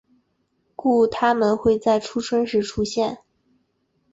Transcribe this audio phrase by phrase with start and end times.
[0.75, 3.19] 故它们会在初春时出现。